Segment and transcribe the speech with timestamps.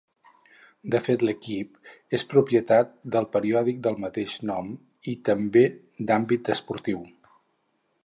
[0.95, 4.75] De fet, l'Equipe és propietat del periòdic del mateix nom
[5.15, 5.67] i també
[6.11, 7.09] d'àmbit esportiu.